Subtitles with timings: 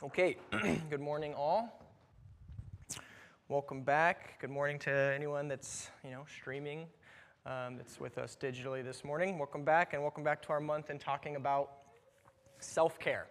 [0.00, 0.36] Okay,
[0.90, 1.82] good morning, all.
[3.48, 4.38] Welcome back.
[4.40, 6.86] Good morning to anyone that's you know streaming,
[7.44, 9.40] um, that's with us digitally this morning.
[9.40, 11.70] Welcome back, and welcome back to our month in talking about
[12.60, 13.26] self-care.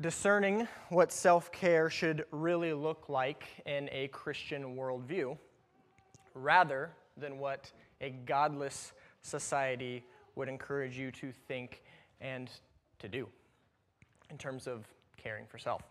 [0.00, 5.36] Discerning what self-care should really look like in a Christian worldview,
[6.32, 10.02] rather than what a godless society
[10.34, 11.82] would encourage you to think
[12.22, 12.48] and
[12.98, 13.28] to do
[14.30, 14.86] in terms of
[15.22, 15.82] caring for self.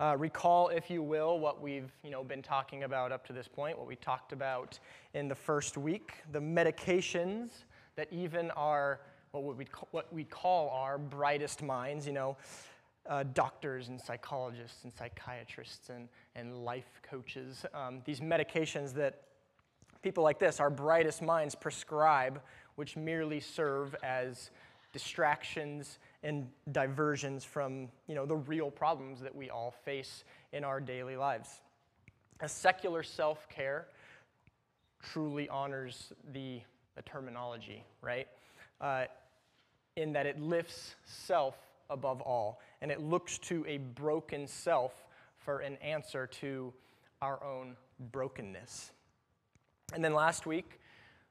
[0.00, 3.48] Uh, recall, if you will, what we've you know, been talking about up to this
[3.48, 4.78] point, what we talked about
[5.14, 7.64] in the first week, the medications
[7.96, 9.00] that even our,
[9.32, 12.36] what we what we call our brightest minds, you know,
[13.08, 19.22] uh, doctors and psychologists and psychiatrists and, and life coaches, um, these medications that
[20.02, 22.40] people like this, our brightest minds, prescribe,
[22.76, 24.50] which merely serve as
[24.92, 30.80] distractions and diversions from you know, the real problems that we all face in our
[30.80, 31.60] daily lives.
[32.40, 33.86] A secular self care
[35.02, 36.60] truly honors the,
[36.96, 38.28] the terminology, right?
[38.80, 39.04] Uh,
[39.96, 41.56] in that it lifts self
[41.90, 44.92] above all, and it looks to a broken self
[45.36, 46.72] for an answer to
[47.22, 47.76] our own
[48.12, 48.92] brokenness.
[49.94, 50.78] And then last week,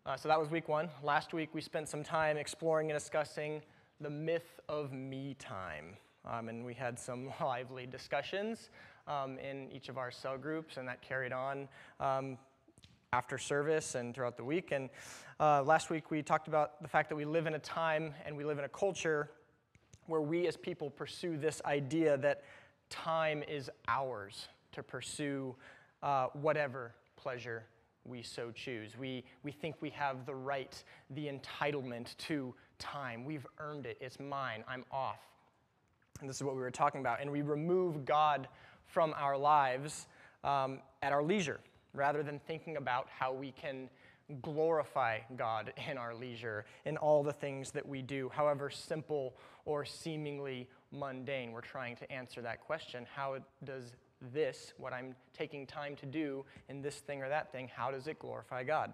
[0.06, 0.90] uh, so that was week one.
[1.04, 3.62] Last week, we spent some time exploring and discussing
[4.02, 5.96] the myth of me time.
[6.26, 8.70] Um, and we had some lively discussions
[9.08, 11.68] um, in each of our cell groups, and that carried on
[12.00, 12.38] um,
[13.14, 14.72] after service and throughout the week.
[14.72, 14.90] And
[15.40, 18.36] uh, last week, we talked about the fact that we live in a time and
[18.36, 19.32] we live in a culture
[20.08, 22.44] where we as people pursue this idea that
[22.90, 25.56] time is ours to pursue
[26.04, 27.66] uh, whatever pleasure
[28.06, 28.98] we so choose.
[28.98, 33.26] We, we think we have the right, the entitlement to time.
[33.26, 33.98] We've earned it.
[34.00, 34.64] It's mine.
[34.68, 35.20] I'm off.
[36.20, 37.22] And this is what we were talking about.
[37.22, 38.48] And we remove God
[38.86, 40.08] from our lives
[40.44, 41.60] um, at our leisure
[41.94, 43.90] rather than thinking about how we can
[44.42, 49.36] glorify God in our leisure in all the things that we do, however simple
[49.66, 51.52] or seemingly mundane.
[51.52, 53.06] We're trying to answer that question.
[53.14, 53.96] How does
[54.34, 58.08] this, what I'm taking time to do in this thing or that thing, how does
[58.08, 58.94] it glorify God?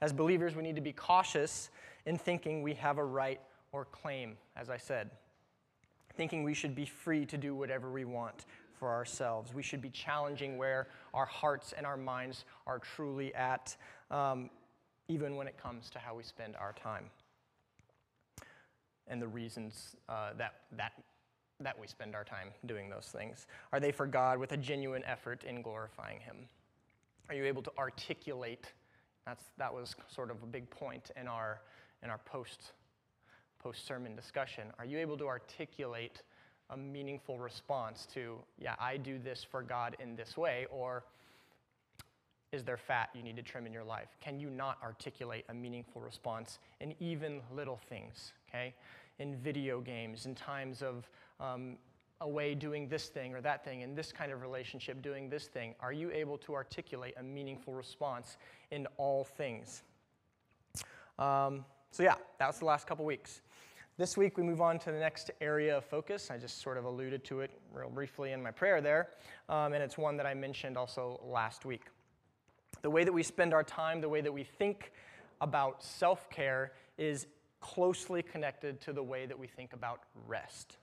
[0.00, 1.70] As believers, we need to be cautious
[2.06, 3.40] in thinking we have a right
[3.72, 5.10] or claim, as I said,
[6.14, 8.46] thinking we should be free to do whatever we want
[8.78, 9.52] for ourselves.
[9.54, 13.76] We should be challenging where our hearts and our minds are truly at,
[14.10, 14.50] um,
[15.08, 17.04] even when it comes to how we spend our time
[19.06, 20.92] and the reasons uh, that, that
[21.60, 23.46] that we spend our time doing those things?
[23.72, 26.36] Are they for God with a genuine effort in glorifying Him?
[27.28, 28.72] Are you able to articulate?
[29.26, 31.60] That's, that was sort of a big point in our,
[32.02, 32.72] in our post,
[33.58, 34.68] post sermon discussion.
[34.78, 36.22] Are you able to articulate
[36.70, 41.04] a meaningful response to, yeah, I do this for God in this way, or
[42.52, 44.08] is there fat you need to trim in your life?
[44.20, 48.74] Can you not articulate a meaningful response in even little things, okay?
[49.18, 51.08] In video games, in times of
[51.40, 51.76] um,
[52.20, 55.74] away doing this thing or that thing, in this kind of relationship doing this thing?
[55.80, 58.36] Are you able to articulate a meaningful response
[58.70, 59.82] in all things?
[61.18, 63.40] Um, so, yeah, that was the last couple weeks.
[63.96, 66.30] This week, we move on to the next area of focus.
[66.30, 69.08] I just sort of alluded to it real briefly in my prayer there,
[69.48, 71.86] um, and it's one that I mentioned also last week.
[72.82, 74.92] The way that we spend our time, the way that we think
[75.40, 77.26] about self care is
[77.60, 80.76] closely connected to the way that we think about rest.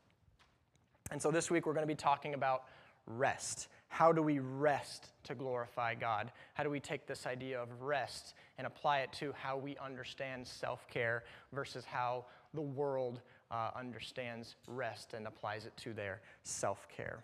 [1.11, 2.63] And so this week we're going to be talking about
[3.07, 3.69] rest.
[3.87, 6.31] How do we rest to glorify God?
[6.53, 10.45] How do we take this idea of rest and apply it to how we understand
[10.45, 11.23] self care
[11.53, 17.23] versus how the world uh, understands rest and applies it to their self care?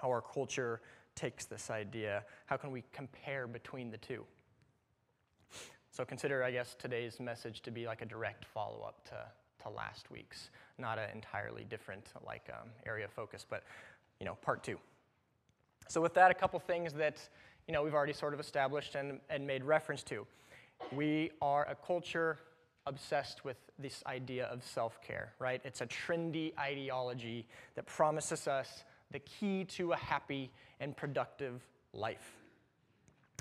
[0.00, 0.80] How our culture
[1.14, 2.24] takes this idea.
[2.46, 4.24] How can we compare between the two?
[5.90, 9.16] So consider, I guess, today's message to be like a direct follow up to
[9.62, 10.50] to last week's.
[10.78, 13.62] Not an entirely different like um, area of focus, but
[14.20, 14.78] you know, part two.
[15.88, 17.16] So with that, a couple things that
[17.66, 20.26] you know we've already sort of established and, and made reference to.
[20.92, 22.38] We are a culture
[22.86, 25.60] obsessed with this idea of self-care, right?
[25.64, 30.50] It's a trendy ideology that promises us the key to a happy
[30.80, 31.62] and productive
[31.92, 32.36] life.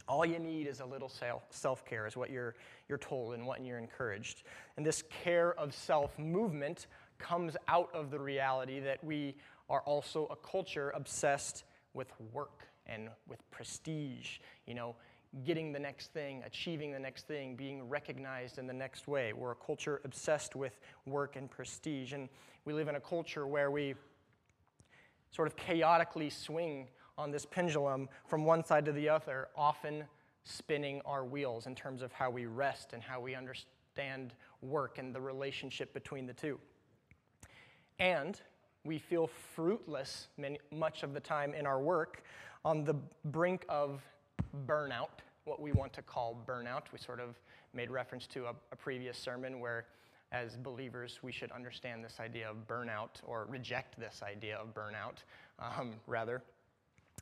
[0.08, 1.12] All you need is a little
[1.50, 2.56] self care, is what you're,
[2.88, 4.44] you're told and what you're encouraged.
[4.78, 6.88] And this care of self movement
[7.18, 9.36] comes out of the reality that we
[9.70, 11.64] are also a culture obsessed
[11.96, 14.38] with work and with prestige,
[14.68, 14.96] you know,
[15.44, 19.34] getting the next thing, achieving the next thing, being recognized in the next way.
[19.34, 22.14] We're a culture obsessed with work and prestige.
[22.14, 22.30] And
[22.64, 23.96] we live in a culture where we
[25.32, 26.88] sort of chaotically swing
[27.18, 30.06] on this pendulum from one side to the other, often
[30.44, 35.14] spinning our wheels in terms of how we rest and how we understand work and
[35.14, 36.60] the relationship between the two.
[38.00, 38.40] And
[38.86, 42.24] we feel fruitless many, much of the time in our work
[42.64, 42.96] on the
[43.26, 44.02] brink of
[44.66, 45.10] burnout,
[45.44, 46.84] what we want to call burnout.
[46.94, 47.36] We sort of
[47.74, 49.86] made reference to a, a previous sermon where
[50.32, 55.24] as believers, we should understand this idea of burnout or reject this idea of burnout,
[55.60, 56.42] um, rather.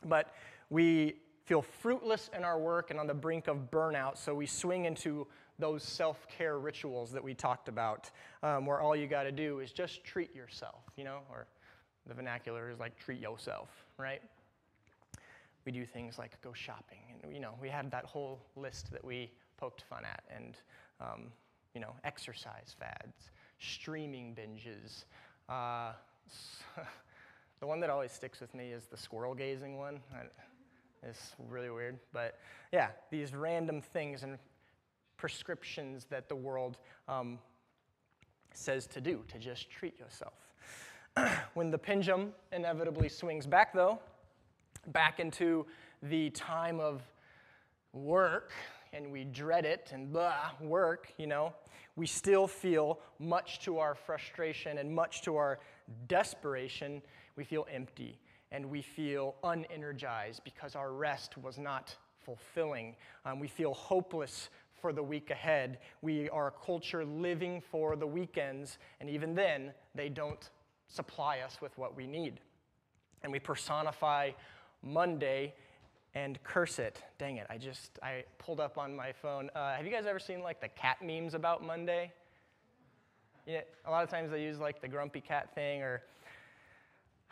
[0.06, 0.34] But
[0.70, 1.16] we
[1.46, 5.28] feel fruitless in our work and on the brink of burnout, so we swing into
[5.60, 8.10] those self care rituals that we talked about,
[8.42, 11.46] um, where all you got to do is just treat yourself, you know, or
[12.08, 14.22] the vernacular is like treat yourself, right?
[15.66, 19.04] We do things like go shopping, and you know, we had that whole list that
[19.04, 20.58] we poked fun at, and
[21.00, 21.32] um,
[21.74, 25.06] you know, exercise fads, streaming binges.
[25.48, 25.94] Uh,
[27.60, 30.00] the one that always sticks with me is the squirrel gazing one.
[31.08, 32.40] It's really weird, but
[32.72, 34.38] yeah, these random things and
[35.18, 36.78] prescriptions that the world
[37.08, 37.40] um,
[38.54, 40.34] says to do, to just treat yourself.
[41.54, 44.00] when the pendulum inevitably swings back, though,
[44.88, 45.66] back into
[46.02, 47.02] the time of
[47.94, 48.52] work,
[48.94, 51.54] and we dread it and blah, work, you know,
[51.96, 55.60] we still feel much to our frustration and much to our
[56.08, 57.02] desperation,
[57.36, 58.20] we feel empty
[58.52, 62.96] and we feel unenergized because our rest was not fulfilling.
[63.26, 64.50] Um, we feel hopeless
[64.80, 65.80] for the week ahead.
[66.02, 70.50] We are a culture living for the weekends, and even then, they don't
[70.88, 72.40] supply us with what we need.
[73.24, 74.32] And we personify
[74.82, 75.54] Monday
[76.16, 77.02] and curse it.
[77.18, 79.50] Dang it, I just, I pulled up on my phone.
[79.56, 82.12] Uh, have you guys ever seen like the cat memes about Monday?
[83.46, 86.04] Yeah, a lot of times they use like the grumpy cat thing or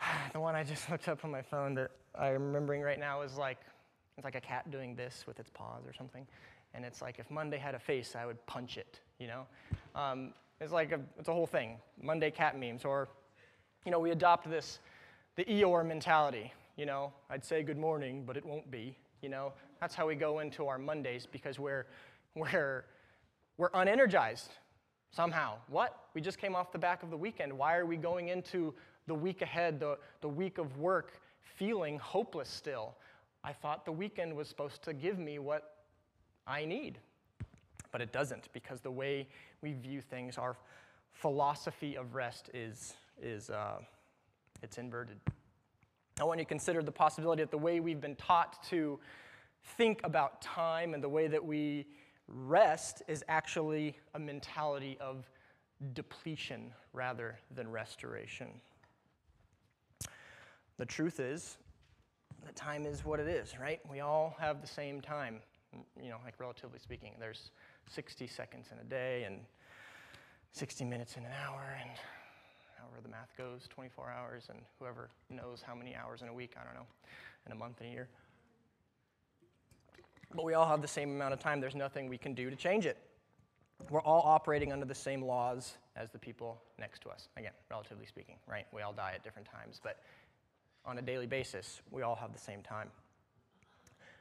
[0.32, 3.36] the one I just looked up on my phone that I'm remembering right now is
[3.36, 3.58] like,
[4.16, 6.26] it's like a cat doing this with its paws or something.
[6.74, 9.46] And it's like if Monday had a face, I would punch it, you know?
[9.94, 11.78] Um, it's like a, it's a whole thing.
[12.00, 12.84] Monday cat memes.
[12.84, 13.08] Or,
[13.84, 14.78] you know, we adopt this,
[15.36, 19.52] the Eeyore mentality you know, I'd say good morning, but it won't be, you know.
[19.80, 21.86] That's how we go into our Mondays because we're,
[22.34, 22.84] we're,
[23.58, 24.48] we're unenergized
[25.10, 25.56] somehow.
[25.68, 26.06] What?
[26.14, 27.52] We just came off the back of the weekend.
[27.52, 28.74] Why are we going into
[29.06, 31.12] the week ahead, the, the week of work,
[31.56, 32.94] feeling hopeless still?
[33.44, 35.76] I thought the weekend was supposed to give me what
[36.46, 36.98] I need.
[37.90, 39.28] But it doesn't because the way
[39.60, 40.56] we view things, our
[41.12, 43.78] philosophy of rest is, is uh,
[44.62, 45.18] it's inverted.
[46.20, 48.98] I want you to consider the possibility that the way we've been taught to
[49.76, 51.86] think about time and the way that we
[52.28, 55.28] rest is actually a mentality of
[55.94, 58.48] depletion rather than restoration.
[60.78, 61.58] The truth is
[62.44, 63.80] that time is what it is, right?
[63.90, 65.40] We all have the same time,
[66.00, 67.14] you know, like relatively speaking.
[67.18, 67.50] There's
[67.90, 69.40] 60 seconds in a day and
[70.52, 71.90] 60 minutes in an hour and
[72.92, 76.54] however the math goes, 24 hours, and whoever knows how many hours in a week,
[76.60, 76.86] I don't know,
[77.46, 78.08] in a month in a year.
[80.34, 81.60] But we all have the same amount of time.
[81.60, 82.98] There's nothing we can do to change it.
[83.90, 87.28] We're all operating under the same laws as the people next to us.
[87.36, 88.66] Again, relatively speaking, right?
[88.72, 89.98] We all die at different times, but
[90.84, 92.90] on a daily basis, we all have the same time.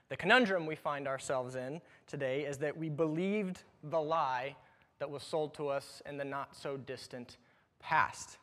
[0.09, 4.55] The conundrum we find ourselves in today is that we believed the lie
[4.99, 7.37] that was sold to us in the not so distant
[7.79, 8.37] past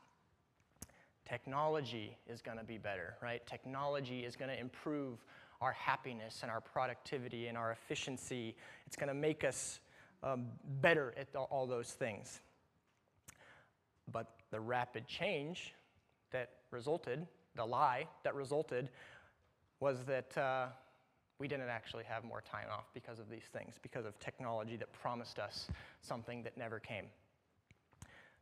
[1.29, 3.45] technology is going to be better, right?
[3.47, 5.25] Technology is going to improve
[5.61, 8.55] our happiness and our productivity and our efficiency.
[8.87, 9.81] It's going to make us
[10.23, 10.47] um,
[10.81, 12.41] better at all those things.
[14.11, 15.75] But the rapid change
[16.31, 18.89] that resulted, the lie that resulted,
[19.81, 20.67] was that uh,
[21.39, 24.93] we didn't actually have more time off because of these things, because of technology that
[24.93, 25.69] promised us
[26.01, 27.05] something that never came.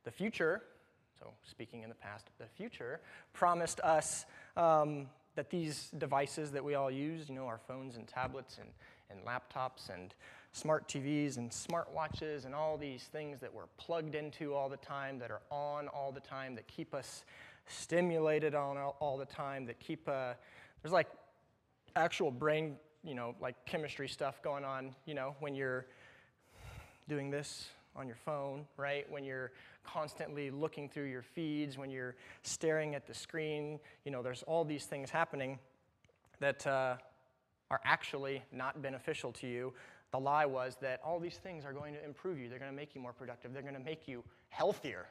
[0.05, 0.63] The future
[1.19, 3.01] so speaking in the past, the future,
[3.33, 8.07] promised us um, that these devices that we all use, you know, our phones and
[8.07, 8.69] tablets and,
[9.11, 10.15] and laptops and
[10.53, 15.19] smart TVs and smartwatches and all these things that we're plugged into all the time,
[15.19, 17.25] that are on all the time, that keep us
[17.67, 20.33] stimulated on all, all the time, that keep, uh,
[20.83, 21.09] there's like
[21.95, 25.87] actual brain, you know, like chemistry stuff going on, you know, when you're
[27.09, 29.11] doing this on your phone, right?
[29.11, 29.53] When you're
[29.87, 34.65] constantly looking through your feeds, when you're staring at the screen, you know, there's all
[34.65, 35.59] these things happening
[36.41, 36.97] that uh,
[37.71, 39.73] are actually not beneficial to you.
[40.13, 42.49] The lie was that all these things are going to improve you.
[42.49, 43.53] They're going to make you more productive.
[43.53, 45.07] They're going to make you healthier,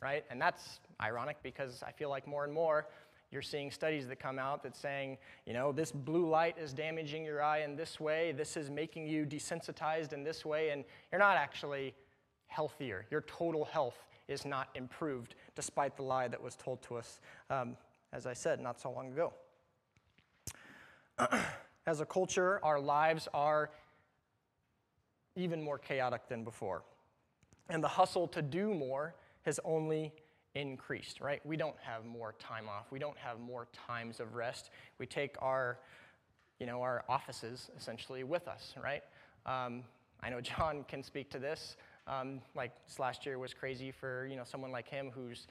[0.00, 0.24] right?
[0.30, 2.86] And that's ironic because I feel like more and more
[3.34, 7.24] You're seeing studies that come out that saying, you know, this blue light is damaging
[7.24, 11.18] your eye in this way, this is making you desensitized in this way, and you're
[11.18, 11.94] not actually
[12.54, 13.04] healthier.
[13.10, 17.20] Your total health is not improved, despite the lie that was told to us,
[17.50, 17.76] um,
[18.12, 19.32] as I said, not so long ago.
[21.86, 23.70] as a culture, our lives are
[25.36, 26.82] even more chaotic than before.
[27.68, 30.12] And the hustle to do more has only
[30.54, 31.44] increased, right?
[31.44, 32.92] We don't have more time off.
[32.92, 34.70] We don't have more times of rest.
[34.98, 35.78] We take our,
[36.60, 39.02] you know, our offices essentially with us, right?
[39.44, 39.82] Um,
[40.22, 41.76] I know John can speak to this.
[42.06, 45.46] Um, like this last year was crazy for you know someone like him who's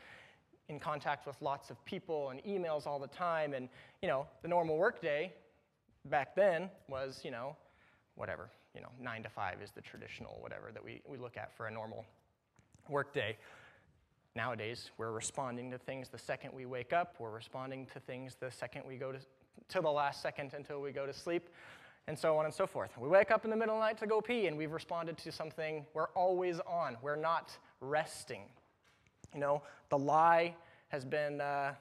[0.70, 3.70] in contact with lots of people and emails all the time, and
[4.02, 5.32] you know the normal workday
[6.06, 7.56] back then was you know
[8.16, 11.56] whatever you know nine to five is the traditional whatever that we, we look at
[11.56, 12.06] for a normal
[12.90, 13.36] workday.
[14.36, 17.16] Nowadays, we're responding to things the second we wake up.
[17.20, 19.20] We're responding to things the second we go to,
[19.70, 21.50] to the last second until we go to sleep,
[22.08, 22.92] and so on and so forth.
[22.98, 25.18] We wake up in the middle of the night to go pee, and we've responded
[25.20, 25.86] to something.
[25.94, 26.98] We're always on.
[27.02, 28.44] We're not resting.
[29.34, 30.56] You know, the lie
[30.90, 31.74] has been, uh,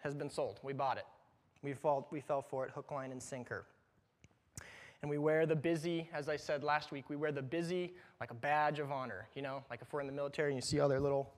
[0.00, 0.60] has been sold.
[0.62, 1.06] We bought it.
[1.62, 3.66] We, fall, we fell for it hook, line, and sinker.
[5.02, 8.30] And we wear the busy, as I said last week, we wear the busy like
[8.30, 9.28] a badge of honor.
[9.34, 11.30] You know, like if we're in the military and you see all their little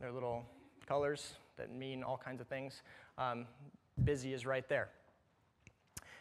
[0.00, 0.44] their little
[0.86, 2.82] colors that mean all kinds of things.
[3.16, 3.46] Um,
[4.02, 4.88] busy is right there.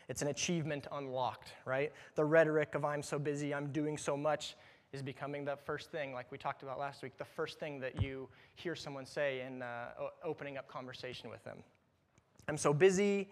[0.10, 1.92] It's an achievement unlocked, right?
[2.16, 4.56] The rhetoric of I'm so busy, I'm doing so much
[4.94, 8.02] is becoming the first thing, like we talked about last week, the first thing that
[8.02, 9.88] you hear someone say in uh,
[10.24, 11.58] opening up conversation with them.
[12.48, 13.30] I'm so busy,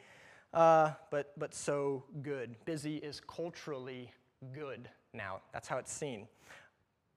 [0.56, 2.56] uh, but, but so good.
[2.66, 4.12] Busy is culturally
[4.54, 5.42] good now.
[5.54, 6.28] That's how it's seen.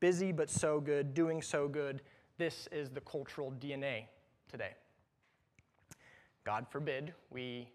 [0.00, 2.02] Busy, but so good, doing so good,
[2.36, 4.04] this is the cultural DNA
[4.50, 4.72] today.
[6.44, 7.70] God forbid we,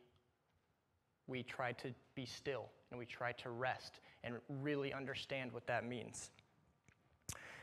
[1.30, 5.86] we try to be still and we try to rest and really understand what that
[5.86, 6.32] means.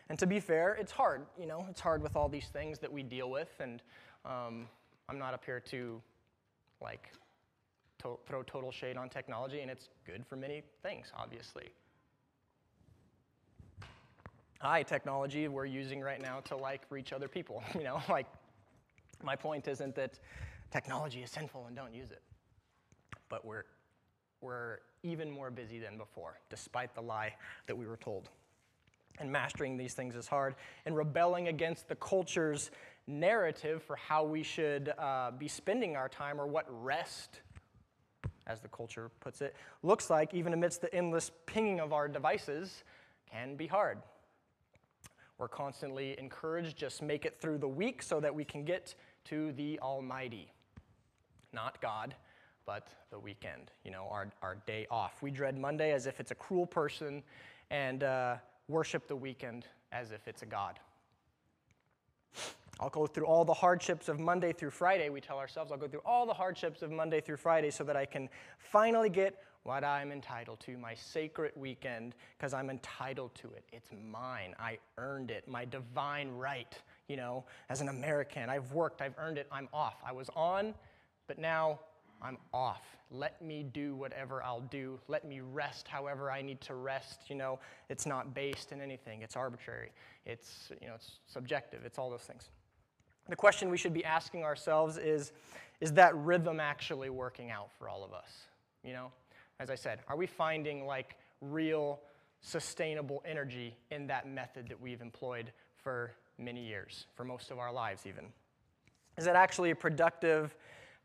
[0.08, 1.26] And to be fair, it's hard.
[1.38, 3.82] You know, it's hard with all these things that we deal with, and
[4.24, 4.68] um,
[5.08, 6.00] I'm not up here to
[6.80, 7.10] like
[8.02, 11.70] to- throw total shade on technology, and it's good for many things, obviously
[14.60, 17.62] high technology we're using right now to like reach other people.
[17.74, 18.26] You know, like
[19.22, 20.18] my point isn't that
[20.70, 22.22] technology is sinful and don't use it,
[23.28, 23.64] but we're
[24.40, 27.34] we're even more busy than before, despite the lie
[27.66, 28.28] that we were told.
[29.18, 32.70] And mastering these things is hard, and rebelling against the culture's
[33.06, 37.40] narrative for how we should uh, be spending our time or what rest,
[38.46, 42.84] as the culture puts it, looks like, even amidst the endless pinging of our devices,
[43.30, 43.98] can be hard.
[45.38, 48.94] We're constantly encouraged just make it through the week so that we can get
[49.26, 50.52] to the Almighty.
[51.52, 52.14] Not God,
[52.66, 55.22] but the weekend, you know, our, our day off.
[55.22, 57.22] We dread Monday as if it's a cruel person
[57.70, 58.36] and uh,
[58.68, 60.78] worship the weekend as if it's a God.
[62.78, 65.08] I'll go through all the hardships of Monday through Friday.
[65.08, 67.96] We tell ourselves, I'll go through all the hardships of Monday through Friday so that
[67.96, 73.48] I can finally get what I'm entitled to, my sacred weekend, because I'm entitled to
[73.48, 73.64] it.
[73.72, 74.54] It's mine.
[74.60, 76.78] I earned it, my divine right.
[77.08, 79.96] You know, as an American, I've worked, I've earned it, I'm off.
[80.06, 80.74] I was on,
[81.26, 81.80] but now
[82.22, 82.82] I'm off.
[83.10, 84.98] Let me do whatever I'll do.
[85.06, 87.20] Let me rest however I need to rest.
[87.28, 87.58] You know,
[87.88, 89.22] it's not based in anything.
[89.22, 89.90] It's arbitrary.
[90.24, 91.80] It's, you know, it's subjective.
[91.84, 92.50] It's all those things.
[93.28, 95.32] The question we should be asking ourselves is,
[95.80, 98.30] is that rhythm actually working out for all of us?
[98.82, 99.12] You know,
[99.60, 102.00] as I said, are we finding like real
[102.40, 107.72] sustainable energy in that method that we've employed for many years, for most of our
[107.72, 108.26] lives even?
[109.16, 110.54] Is that actually a productive,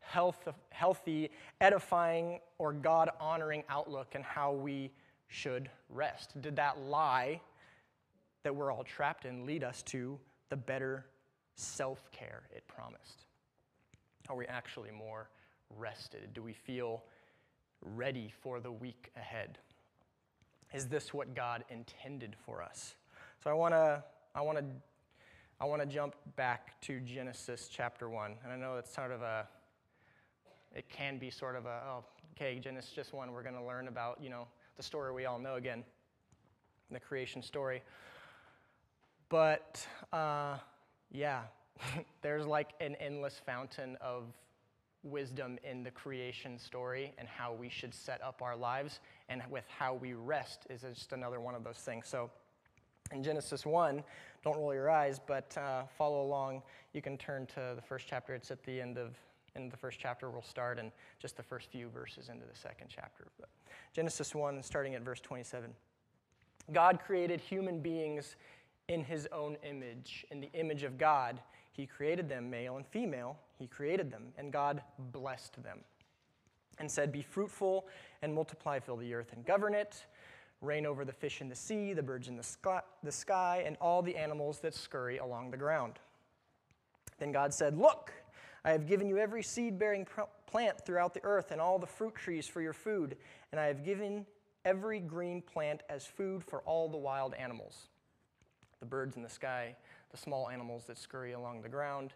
[0.02, 1.30] health, healthy,
[1.60, 4.90] edifying, or God honoring outlook and how we
[5.28, 6.40] should rest?
[6.40, 7.40] Did that lie
[8.42, 10.18] that we're all trapped in lead us to
[10.50, 11.06] the better
[11.54, 13.24] self care it promised?
[14.28, 15.28] Are we actually more
[15.76, 16.34] rested?
[16.34, 17.02] Do we feel
[17.80, 19.58] ready for the week ahead?
[20.72, 22.94] Is this what God intended for us?
[23.42, 24.02] So I want to
[24.34, 24.64] I want to
[25.60, 28.32] I want to jump back to Genesis chapter 1.
[28.42, 29.46] And I know it's sort of a
[30.74, 32.04] it can be sort of a oh
[32.36, 35.38] okay, Genesis just 1 we're going to learn about, you know, the story we all
[35.38, 35.84] know again.
[36.90, 37.82] The creation story.
[39.28, 40.58] But uh,
[41.10, 41.42] yeah,
[42.22, 44.24] there's like an endless fountain of
[45.04, 49.64] wisdom in the creation story and how we should set up our lives and with
[49.78, 52.06] how we rest is just another one of those things.
[52.06, 52.30] So
[53.10, 54.02] in Genesis 1,
[54.44, 56.62] don't roll your eyes, but uh, follow along.
[56.92, 59.16] You can turn to the first chapter, it's at the end of
[59.56, 60.30] in the first chapter.
[60.30, 63.26] We'll start in just the first few verses into the second chapter.
[63.38, 63.48] But
[63.92, 65.70] Genesis 1, starting at verse 27.
[66.72, 68.36] God created human beings
[68.88, 70.24] in his own image.
[70.30, 71.40] In the image of God,
[71.72, 73.38] he created them, male and female.
[73.58, 75.80] He created them, and God blessed them
[76.78, 77.86] and said, Be fruitful
[78.22, 80.04] and multiply, fill the earth and govern it.
[80.60, 83.76] Reign over the fish in the sea, the birds in the sky, the sky, and
[83.80, 85.94] all the animals that scurry along the ground.
[87.18, 88.12] Then God said, Look,
[88.64, 90.06] I have given you every seed bearing
[90.46, 93.16] plant throughout the earth and all the fruit trees for your food,
[93.50, 94.24] and I have given
[94.64, 97.88] every green plant as food for all the wild animals
[98.82, 99.76] the birds in the sky,
[100.10, 102.14] the small animals that scurry along the ground,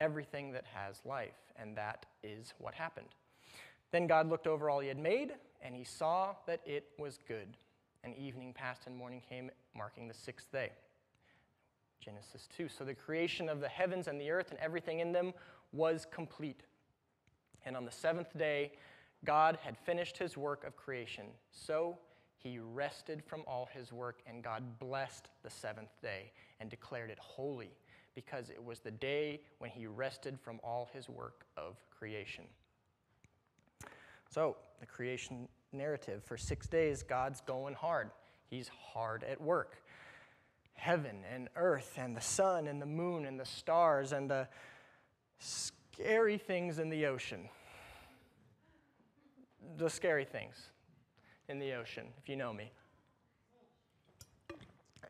[0.00, 1.36] everything that has life.
[1.56, 3.08] And that is what happened.
[3.92, 7.58] Then God looked over all he had made, and he saw that it was good.
[8.04, 10.70] And evening passed and morning came, marking the sixth day.
[12.00, 12.68] Genesis 2.
[12.68, 15.34] So the creation of the heavens and the earth and everything in them
[15.72, 16.62] was complete.
[17.64, 18.72] And on the seventh day,
[19.24, 21.26] God had finished his work of creation.
[21.50, 21.98] So
[22.36, 27.18] he rested from all his work, and God blessed the seventh day and declared it
[27.18, 27.72] holy,
[28.14, 32.44] because it was the day when he rested from all his work of creation.
[34.30, 38.10] So, the creation narrative for six days, God's going hard.
[38.48, 39.82] He's hard at work.
[40.74, 44.46] Heaven and earth, and the sun and the moon and the stars, and the
[45.38, 47.48] scary things in the ocean
[49.78, 50.70] the scary things
[51.48, 52.70] in the ocean, if you know me.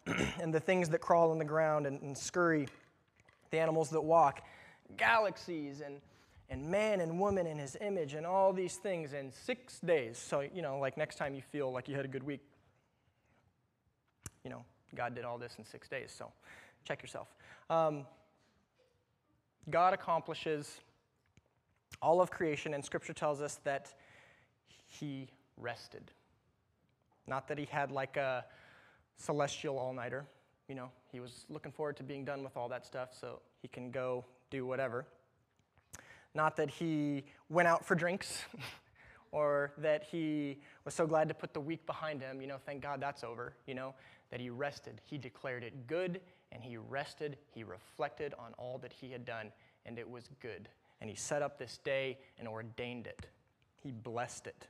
[0.41, 2.69] and the things that crawl on the ground and, and, scurry,
[3.51, 4.43] the animals that walk,
[4.97, 6.01] galaxies and,
[6.49, 10.19] and man and woman in his image, and all these things in six days.
[10.19, 12.41] So, you know, like next time you feel like you had a good week,
[14.45, 16.15] you know, God did all this in six days.
[16.17, 16.31] So
[16.85, 17.29] check yourself.
[17.69, 18.07] Um,
[19.71, 20.81] God accomplishes
[22.00, 23.95] all of creation, and Scripture tells us that
[24.87, 26.11] he rested.
[27.27, 28.44] Not that he had like a
[29.16, 30.27] celestial all nighter.
[30.68, 33.68] You know, he was looking forward to being done with all that stuff so he
[33.68, 35.07] can go do whatever.
[36.35, 38.44] Not that he went out for drinks
[39.33, 42.40] or that he was so glad to put the week behind him.
[42.40, 43.55] You know, thank God that's over.
[43.66, 43.94] You know,
[44.31, 45.01] that he rested.
[45.05, 46.21] He declared it good
[46.53, 47.37] and he rested.
[47.55, 49.53] He reflected on all that he had done
[49.87, 50.69] and it was good.
[51.01, 53.27] And he set up this day and ordained it,
[53.83, 54.67] he blessed it.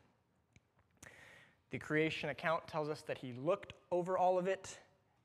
[1.70, 4.78] The creation account tells us that he looked over all of it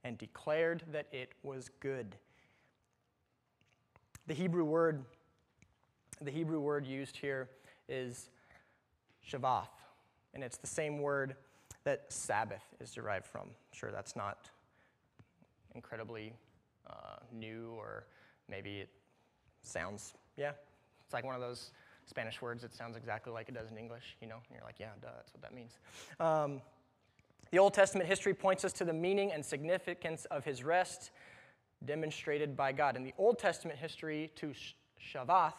[0.04, 2.18] and declared that it was good.
[4.28, 5.06] The Hebrew word,
[6.22, 7.50] the Hebrew word used here
[7.88, 8.30] is
[9.26, 9.70] shavath,
[10.34, 11.36] and it's the same word
[11.86, 13.50] that Sabbath is derived from.
[13.72, 14.50] Sure, that's not
[15.76, 16.34] incredibly
[16.90, 18.06] uh, new, or
[18.50, 18.90] maybe it
[19.62, 20.52] sounds, yeah,
[21.04, 21.72] it's like one of those
[22.06, 24.36] Spanish words, that sounds exactly like it does in English, you know?
[24.36, 25.78] And you're like, yeah, duh, that's what that means.
[26.20, 26.62] Um,
[27.52, 31.12] the Old Testament history points us to the meaning and significance of his rest
[31.86, 32.96] demonstrated by God.
[32.96, 34.54] In the Old Testament history, to
[35.00, 35.54] Shabbath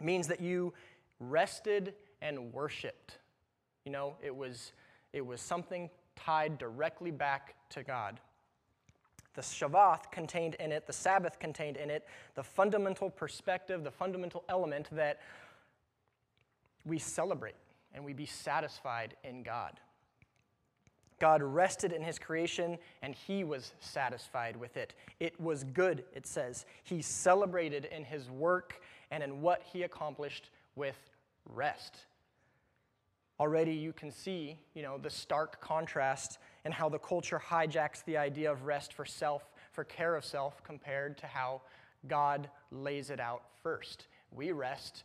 [0.00, 0.72] means that you
[1.20, 3.18] rested and worshiped.
[3.84, 4.72] You know, it was,
[5.12, 8.20] it was something tied directly back to God.
[9.40, 14.44] The Shabbat contained in it, the Sabbath contained in it, the fundamental perspective, the fundamental
[14.50, 15.20] element that
[16.84, 17.54] we celebrate
[17.94, 19.80] and we be satisfied in God.
[21.20, 24.92] God rested in his creation and he was satisfied with it.
[25.20, 26.66] It was good, it says.
[26.84, 30.98] He celebrated in his work and in what he accomplished with
[31.46, 32.04] rest.
[33.38, 38.16] Already you can see, you know, the stark contrast and how the culture hijacks the
[38.16, 41.62] idea of rest for self, for care of self, compared to how
[42.08, 44.08] God lays it out first.
[44.30, 45.04] We rest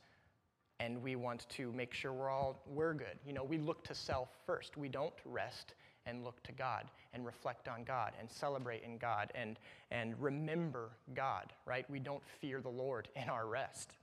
[0.79, 3.17] and we want to make sure we're all we're good.
[3.25, 4.77] You know, we look to self first.
[4.77, 9.31] We don't rest and look to God and reflect on God and celebrate in God
[9.35, 9.57] and,
[9.91, 11.89] and remember God, right?
[11.89, 13.93] We don't fear the Lord in our rest.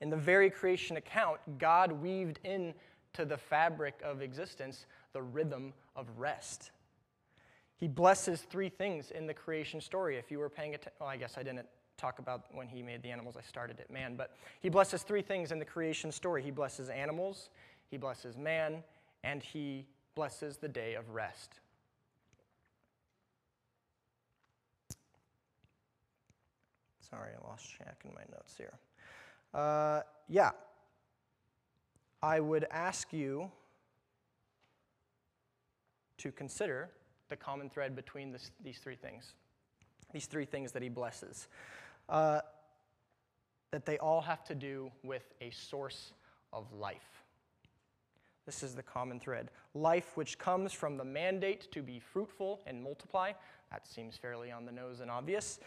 [0.00, 2.74] In the very creation account, God weaved in
[3.14, 6.70] to the fabric of existence the rhythm of rest.
[7.76, 10.16] He blesses three things in the creation story.
[10.16, 11.66] If you were paying attention, well, I guess I didn't
[11.96, 15.22] talk about when he made the animals, I started at man, but he blesses three
[15.22, 16.42] things in the creation story.
[16.42, 17.50] He blesses animals,
[17.90, 18.82] he blesses man,
[19.24, 21.60] and he blesses the day of rest.
[27.10, 28.72] Sorry, I lost track in my notes here.
[29.54, 30.50] Uh, yeah,
[32.22, 33.50] I would ask you
[36.26, 36.90] to consider
[37.28, 39.34] the common thread between this, these three things,
[40.12, 41.46] these three things that he blesses.
[42.08, 42.40] Uh,
[43.70, 46.12] that they all have to do with a source
[46.52, 47.22] of life.
[48.44, 49.50] This is the common thread.
[49.74, 53.32] Life which comes from the mandate to be fruitful and multiply.
[53.70, 55.60] That seems fairly on the nose and obvious.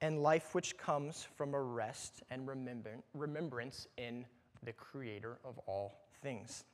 [0.00, 2.48] And life which comes from a rest and
[3.14, 4.24] remembrance in
[4.62, 6.64] the Creator of all things.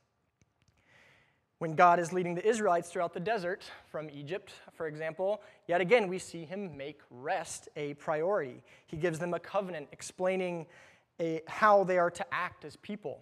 [1.65, 6.07] When God is leading the Israelites throughout the desert from Egypt, for example, yet again
[6.07, 8.61] we see him make rest a priority.
[8.85, 10.67] He gives them a covenant explaining
[11.19, 13.19] a, how they are to act as people.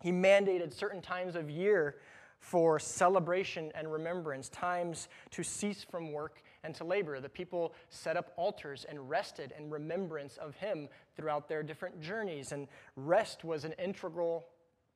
[0.00, 1.96] He mandated certain times of year
[2.38, 7.18] for celebration and remembrance, times to cease from work and to labor.
[7.18, 12.52] The people set up altars and rested in remembrance of him throughout their different journeys.
[12.52, 14.46] And rest was an integral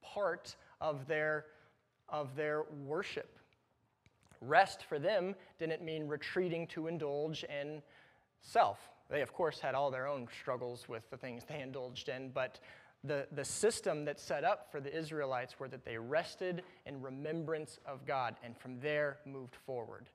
[0.05, 1.47] part of their,
[2.14, 3.38] of their worship.
[4.40, 7.83] Rest for them didn't mean retreating to indulge in
[8.40, 8.79] self.
[9.11, 12.61] They, of course, had all their own struggles with the things they indulged in, but
[13.03, 17.79] the, the system that's set up for the Israelites were that they rested in remembrance
[17.85, 20.09] of God and from there moved forward.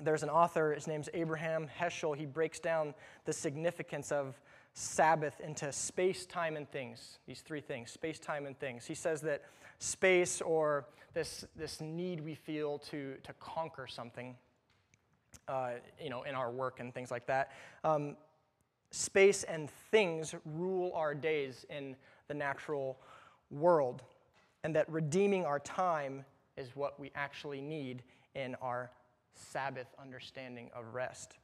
[0.00, 2.16] There's an author, his name's Abraham Heschel.
[2.16, 4.40] He breaks down the significance of
[4.74, 7.18] Sabbath into space, time, and things.
[7.26, 8.84] These three things space, time, and things.
[8.84, 9.42] He says that
[9.78, 14.34] space, or this, this need we feel to, to conquer something,
[15.46, 17.52] uh, you know, in our work and things like that,
[17.84, 18.16] um,
[18.90, 21.94] space and things rule our days in
[22.26, 22.98] the natural
[23.50, 24.02] world,
[24.64, 26.24] and that redeeming our time
[26.56, 28.02] is what we actually need
[28.34, 28.90] in our
[29.34, 31.38] Sabbath understanding of rest.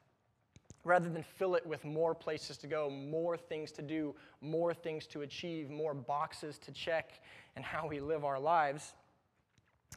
[0.85, 5.07] Rather than fill it with more places to go, more things to do, more things
[5.07, 7.21] to achieve, more boxes to check,
[7.57, 8.95] and how we live our lives,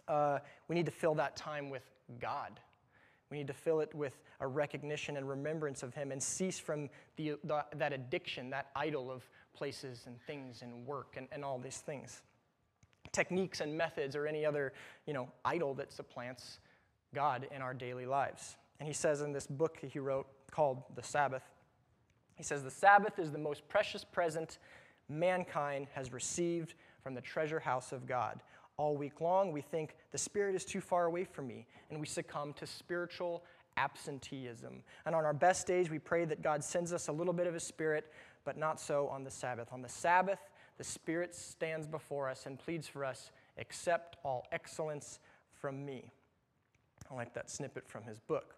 [0.07, 1.83] uh, we need to fill that time with
[2.19, 2.59] God
[3.33, 6.87] we need to fill it with a recognition and remembrance of Him and cease from
[7.15, 11.57] the, the, that addiction, that idol of places and things and work and, and all
[11.57, 12.21] these things.
[13.11, 14.71] Techniques and methods or any other
[15.07, 16.59] you know, idol that supplants
[17.15, 18.55] God in our daily lives.
[18.79, 21.43] And he says in this book that he wrote called The Sabbath,
[22.35, 24.59] he says, The Sabbath is the most precious present
[25.09, 28.39] mankind has received from the treasure house of God
[28.77, 32.07] all week long, we think the Spirit is too far away from me, and we
[32.07, 33.43] succumb to spiritual
[33.77, 34.83] absenteeism.
[35.05, 37.53] And on our best days, we pray that God sends us a little bit of
[37.53, 38.11] His Spirit,
[38.45, 39.69] but not so on the Sabbath.
[39.71, 40.39] On the Sabbath,
[40.77, 45.19] the Spirit stands before us and pleads for us, accept all excellence
[45.53, 46.09] from me.
[47.11, 48.55] I like that snippet from his book.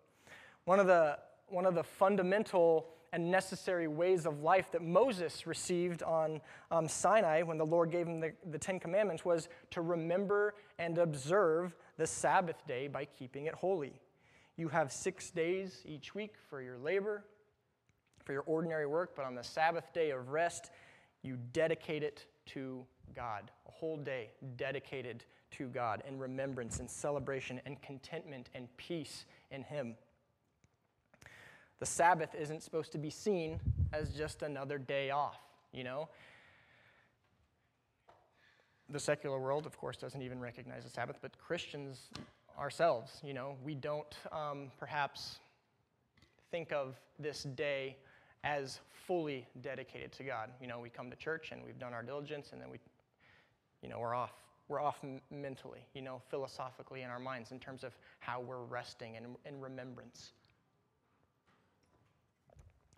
[0.64, 6.04] One of the, one of the fundamental and necessary ways of life that Moses received
[6.04, 10.56] on um, Sinai when the Lord gave him the, the Ten Commandments was to remember
[10.80, 14.02] and observe the Sabbath day by keeping it holy.
[14.58, 17.24] You have six days each week for your labor,
[18.26, 20.72] for your ordinary work, but on the Sabbath day of rest,
[21.22, 23.52] you dedicate it to God.
[23.68, 29.64] A whole day dedicated to God in remembrance and celebration and contentment and peace in
[29.64, 29.96] Him.
[31.80, 33.60] The Sabbath isn't supposed to be seen
[33.92, 35.40] as just another day off,
[35.74, 36.08] you know?
[38.90, 42.10] The secular world, of course, doesn't even recognize the Sabbath, but Christians
[42.58, 45.40] ourselves, you know, we don't um, perhaps
[46.52, 47.98] think of this day
[48.44, 50.52] as fully dedicated to God.
[50.62, 52.80] You know, we come to church and we've done our diligence and then we,
[53.82, 54.34] you know, we're off.
[54.68, 54.98] We're off
[55.30, 59.62] mentally, you know, philosophically in our minds in terms of how we're resting and in
[59.62, 60.32] remembrance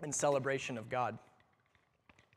[0.04, 1.18] in celebration of God.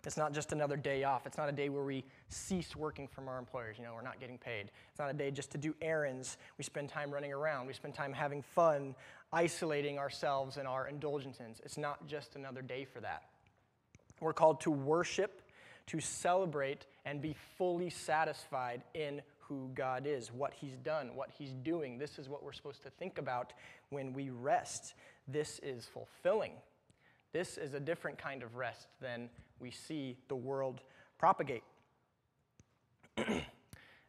[0.06, 1.26] It's not just another day off.
[1.26, 3.76] It's not a day where we cease working from our employers.
[3.78, 4.70] You know, we're not getting paid.
[4.90, 6.38] It's not a day just to do errands.
[6.56, 7.66] We spend time running around.
[7.66, 8.94] We spend time having fun,
[9.32, 11.60] isolating ourselves and our indulgences.
[11.64, 13.24] It's not just another day for that.
[14.20, 15.42] We're called to worship,
[15.88, 21.52] to celebrate, and be fully satisfied in who God is, what He's done, what He's
[21.62, 21.98] doing.
[21.98, 23.52] This is what we're supposed to think about
[23.90, 24.94] when we rest.
[25.28, 26.52] This is fulfilling.
[27.32, 30.80] This is a different kind of rest than we see the world
[31.18, 31.62] propagate.
[33.16, 33.42] and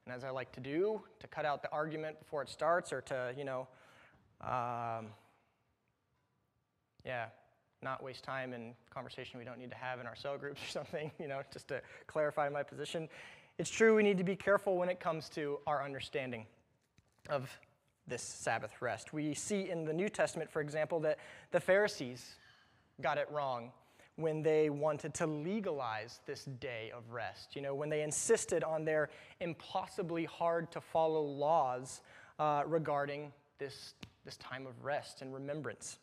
[0.07, 3.33] as I like to do, to cut out the argument before it starts or to,
[3.37, 3.67] you know,
[4.41, 5.07] um,
[7.05, 7.25] yeah,
[7.83, 10.67] not waste time in conversation we don't need to have in our cell groups or
[10.71, 13.07] something, you know, just to clarify my position.
[13.57, 16.45] It's true we need to be careful when it comes to our understanding
[17.29, 17.51] of
[18.07, 19.13] this Sabbath rest.
[19.13, 21.19] We see in the New Testament, for example, that
[21.51, 22.35] the Pharisees
[23.01, 23.71] got it wrong
[24.15, 27.55] when they wanted to legalize this day of rest.
[27.55, 29.09] You know, when they insisted on their
[29.39, 32.01] impossibly hard to follow laws
[32.39, 33.93] uh, regarding this,
[34.25, 35.99] this time of rest and remembrance.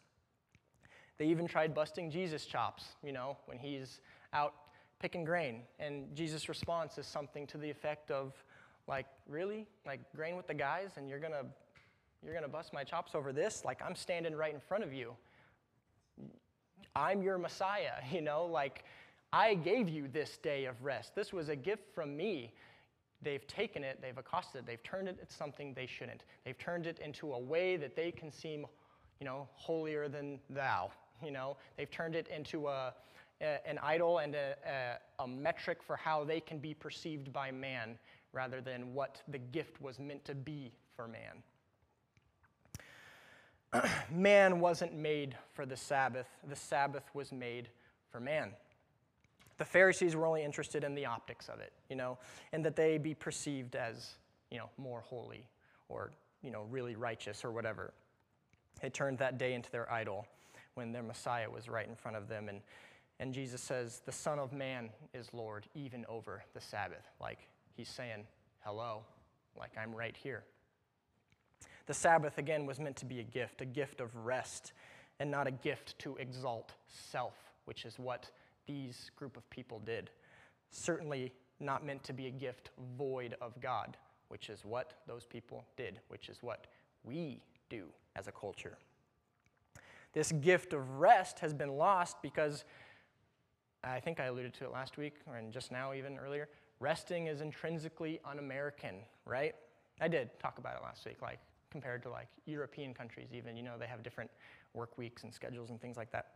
[1.18, 4.00] They even tried busting Jesus' chops, you know, when he's
[4.32, 4.54] out
[5.00, 5.62] picking grain.
[5.78, 8.32] And Jesus' response is something to the effect of,
[8.86, 9.66] like, really?
[9.84, 11.44] Like, grain with the guys, and you're gonna,
[12.24, 13.64] you're gonna bust my chops over this?
[13.64, 15.14] Like, I'm standing right in front of you.
[16.94, 18.46] I'm your Messiah, you know?
[18.46, 18.84] Like,
[19.32, 21.14] I gave you this day of rest.
[21.14, 22.52] This was a gift from me.
[23.20, 26.22] They've taken it, they've accosted it, they've turned it into something they shouldn't.
[26.44, 28.64] They've turned it into a way that they can seem,
[29.20, 30.90] you know, holier than thou.
[31.20, 32.94] You know, they've turned it into a,
[33.40, 37.50] a an idol and a, a, a metric for how they can be perceived by
[37.50, 37.98] man
[38.32, 41.42] rather than what the gift was meant to be for man.
[44.10, 47.68] man wasn't made for the Sabbath, the Sabbath was made
[48.10, 48.50] for man.
[49.58, 52.18] The Pharisees were only interested in the optics of it, you know,
[52.52, 54.12] and that they be perceived as,
[54.50, 55.44] you know, more holy
[55.88, 57.92] or, you know, really righteous or whatever.
[58.80, 60.26] They turned that day into their idol
[60.74, 62.48] when their Messiah was right in front of them.
[62.48, 62.60] And,
[63.18, 67.08] and Jesus says, The Son of Man is Lord, even over the Sabbath.
[67.20, 67.40] Like
[67.76, 68.24] he's saying,
[68.60, 69.02] Hello,
[69.58, 70.44] like I'm right here.
[71.88, 74.74] The Sabbath, again, was meant to be a gift, a gift of rest,
[75.20, 77.32] and not a gift to exalt self,
[77.64, 78.30] which is what
[78.66, 80.10] these group of people did.
[80.70, 83.96] Certainly not meant to be a gift void of God,
[84.28, 86.66] which is what those people did, which is what
[87.04, 88.76] we do as a culture.
[90.12, 92.64] This gift of rest has been lost because
[93.82, 96.50] I think I alluded to it last week, or just now, even earlier.
[96.80, 99.54] Resting is intrinsically un American, right?
[100.02, 101.38] I did talk about it last week, like
[101.70, 103.56] compared to like European countries, even.
[103.56, 104.30] You know, they have different
[104.74, 106.32] work weeks and schedules and things like that.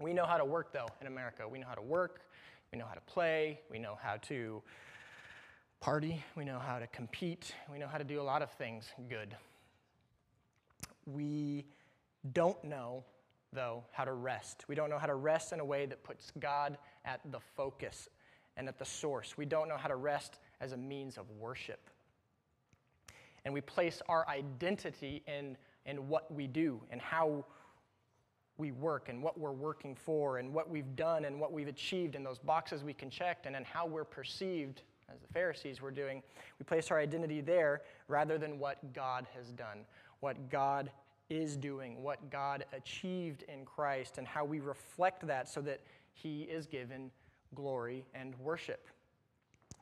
[0.00, 1.48] We know how to work, though, in America.
[1.48, 2.22] We know how to work,
[2.72, 4.62] we know how to play, we know how to
[5.80, 8.92] party, we know how to compete, we know how to do a lot of things
[9.08, 9.36] good.
[11.06, 11.64] We
[12.32, 13.04] don't know,
[13.52, 14.64] though, how to rest.
[14.68, 18.08] We don't know how to rest in a way that puts God at the focus
[18.56, 19.36] and at the source.
[19.36, 21.90] We don't know how to rest as a means of worship.
[23.44, 27.44] And we place our identity in, in what we do and how
[28.58, 32.16] we work and what we're working for and what we've done and what we've achieved
[32.16, 35.90] and those boxes we can check and then how we're perceived as the Pharisees were
[35.90, 36.22] doing.
[36.58, 39.86] We place our identity there rather than what God has done,
[40.20, 40.90] what God
[41.30, 45.80] is doing, what God achieved in Christ, and how we reflect that so that
[46.12, 47.10] He is given
[47.54, 48.88] glory and worship.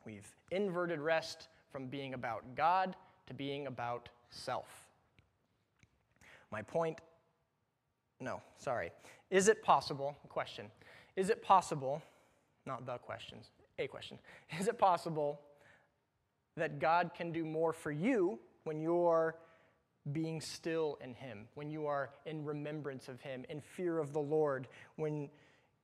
[0.05, 2.95] We've inverted rest from being about God
[3.27, 4.87] to being about self.
[6.51, 6.99] My point
[8.19, 8.91] no, sorry.
[9.29, 10.67] Is it possible, question,
[11.15, 12.01] is it possible,
[12.65, 14.17] not the questions, a question,
[14.59, 15.39] is it possible
[16.55, 19.35] that God can do more for you when you're
[20.11, 24.19] being still in Him, when you are in remembrance of Him, in fear of the
[24.19, 25.29] Lord, when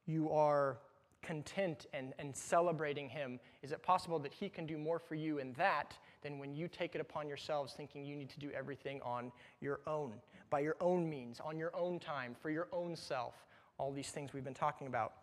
[0.08, 0.78] you are
[1.22, 3.40] content and, and celebrating Him?
[3.62, 6.68] Is it possible that He can do more for you in that than when you
[6.68, 9.32] take it upon yourselves thinking you need to do everything on
[9.62, 10.14] your own?
[10.54, 13.34] by your own means, on your own time, for your own self.
[13.80, 15.14] All these things we've been talking about.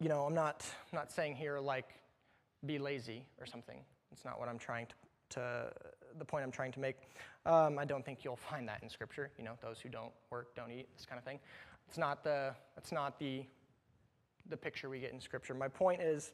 [0.00, 1.90] You know, I'm not, I'm not saying here like
[2.64, 3.80] be lazy or something.
[4.12, 4.94] It's not what I'm trying to,
[5.34, 5.72] to
[6.18, 6.96] the point I'm trying to make.
[7.44, 9.30] Um, I don't think you'll find that in Scripture.
[9.36, 11.38] You know, those who don't work don't eat, this kind of thing.
[11.86, 13.44] It's not the, it's not the,
[14.48, 15.52] the picture we get in Scripture.
[15.52, 16.32] My point is,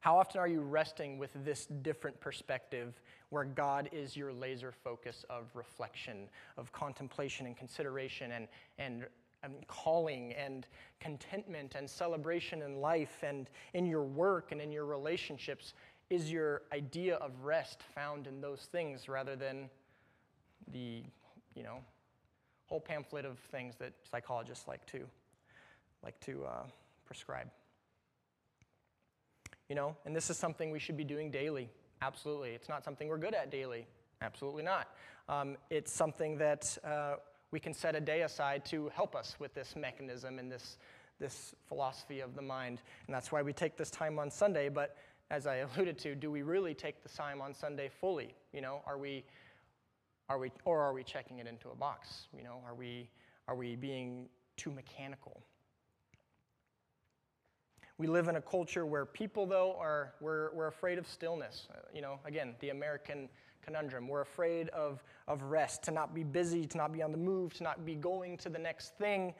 [0.00, 5.24] how often are you resting with this different perspective where God is your laser focus
[5.28, 9.06] of reflection, of contemplation and consideration and, and,
[9.42, 10.66] and calling and
[11.00, 15.74] contentment and celebration in life and in your work and in your relationships?
[16.08, 19.68] Is your idea of rest found in those things rather than
[20.72, 21.02] the,
[21.54, 21.78] you know,
[22.66, 25.00] whole pamphlet of things that psychologists like to,
[26.02, 26.62] like to uh,
[27.04, 27.48] prescribe?
[29.70, 31.70] You know, and this is something we should be doing daily.
[32.02, 32.50] Absolutely.
[32.50, 33.86] It's not something we're good at daily.
[34.20, 34.88] Absolutely not.
[35.28, 37.14] Um, it's something that uh,
[37.52, 40.76] we can set a day aside to help us with this mechanism and this,
[41.20, 42.82] this philosophy of the mind.
[43.06, 44.68] And that's why we take this time on Sunday.
[44.68, 44.96] But
[45.30, 48.34] as I alluded to, do we really take the time on Sunday fully?
[48.52, 49.22] You know, are we,
[50.28, 52.26] are we, or are we checking it into a box?
[52.36, 53.08] You know, are we,
[53.46, 55.40] are we being too mechanical?
[58.00, 61.68] We live in a culture where people, though, are we're, we're afraid of stillness.
[61.70, 63.28] Uh, you know, again, the American
[63.62, 64.08] conundrum.
[64.08, 67.52] We're afraid of, of rest, to not be busy, to not be on the move,
[67.58, 69.34] to not be going to the next thing,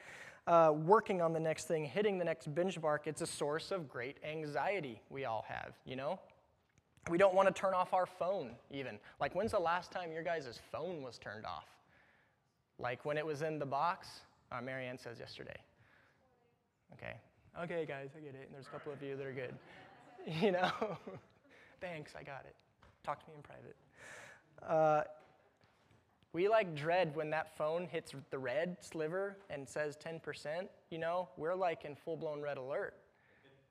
[0.46, 3.06] uh, working on the next thing, hitting the next benchmark.
[3.06, 6.20] It's a source of great anxiety we all have, you know?
[7.08, 8.98] We don't want to turn off our phone, even.
[9.22, 11.64] Like, when's the last time your guys' phone was turned off?
[12.78, 14.20] Like when it was in the box?
[14.52, 15.56] Uh, Marianne says yesterday.
[16.92, 17.14] Okay.
[17.58, 18.46] Okay, guys, I get it.
[18.46, 19.54] And there's a couple of you that are good.
[20.42, 20.70] You know?
[21.80, 22.54] Thanks, I got it.
[23.02, 23.76] Talk to me in private.
[24.62, 25.04] Uh,
[26.34, 30.68] we like dread when that phone hits the red sliver and says 10%.
[30.90, 32.96] You know, we're like in full blown red alert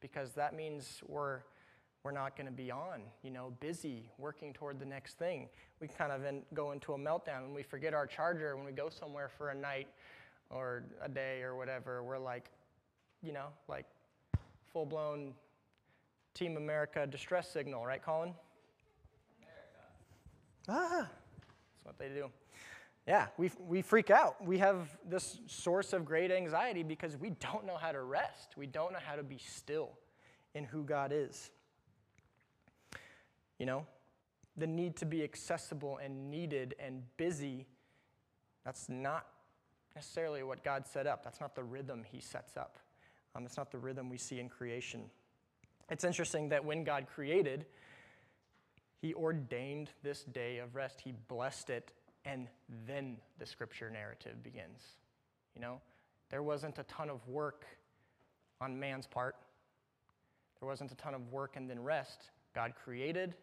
[0.02, 1.42] because that means we're,
[2.04, 5.50] we're not going to be on, you know, busy, working toward the next thing.
[5.80, 8.72] We kind of in, go into a meltdown when we forget our charger when we
[8.72, 9.88] go somewhere for a night
[10.50, 12.02] or a day or whatever.
[12.02, 12.50] We're like,
[13.22, 13.86] you know, like
[14.72, 15.34] full blown
[16.34, 18.34] Team America distress signal, right, Colin?
[19.42, 20.70] America.
[20.70, 22.30] Ah, that's what they do.
[23.08, 24.44] Yeah, we, we freak out.
[24.46, 28.56] We have this source of great anxiety because we don't know how to rest.
[28.56, 29.90] We don't know how to be still
[30.54, 31.50] in who God is.
[33.58, 33.86] You know,
[34.58, 37.66] the need to be accessible and needed and busy,
[38.64, 39.26] that's not
[39.96, 41.24] necessarily what God set up.
[41.24, 42.78] That's not the rhythm He sets up.
[43.36, 45.04] Um, it's not the rhythm we see in creation.
[45.90, 47.66] It's interesting that when God created,
[49.02, 51.92] He ordained this day of rest, He blessed it,
[52.26, 52.48] and
[52.88, 54.82] then the scripture narrative begins.
[55.56, 55.82] You know,
[56.30, 57.66] there wasn't a ton of work
[58.62, 59.36] on man's part,
[60.60, 62.32] there wasn't a ton of work and then rest.
[62.54, 63.36] God created,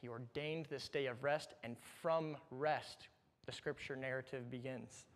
[0.00, 3.08] He ordained this day of rest, and from rest,
[3.46, 5.06] the scripture narrative begins.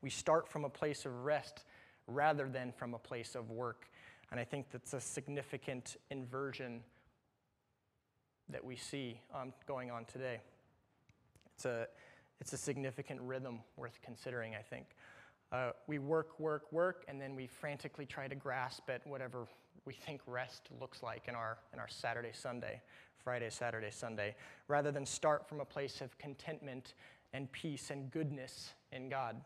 [0.00, 1.64] We start from a place of rest
[2.08, 3.88] rather than from a place of work.
[4.30, 6.80] And I think that's a significant inversion
[8.48, 10.40] that we see um, going on today.
[11.54, 11.86] It's a,
[12.40, 14.86] it's a significant rhythm worth considering, I think.
[15.50, 19.46] Uh, we work, work, work, and then we frantically try to grasp at whatever
[19.84, 22.80] we think rest looks like in our, in our Saturday, Sunday,
[23.16, 24.34] Friday, Saturday, Sunday,
[24.68, 26.94] rather than start from a place of contentment
[27.32, 29.36] and peace and goodness in God.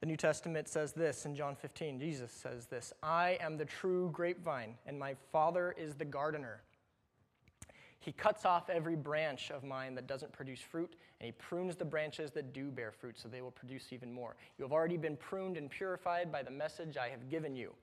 [0.00, 2.00] The New Testament says this in John 15.
[2.00, 6.62] Jesus says this I am the true grapevine, and my Father is the gardener.
[7.98, 11.84] He cuts off every branch of mine that doesn't produce fruit, and he prunes the
[11.84, 14.36] branches that do bear fruit, so they will produce even more.
[14.56, 17.74] You have already been pruned and purified by the message I have given you.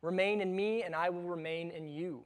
[0.00, 2.22] Remain in me, and I will remain in you.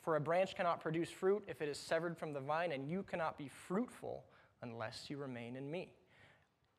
[0.00, 3.02] For a branch cannot produce fruit if it is severed from the vine, and you
[3.02, 4.22] cannot be fruitful
[4.62, 5.90] unless you remain in me.